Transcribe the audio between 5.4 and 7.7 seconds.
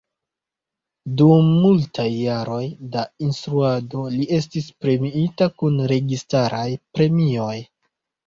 kun registaraj premioj.